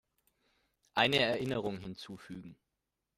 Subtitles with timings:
[0.95, 2.57] Eine Erinnerung hinzufügen.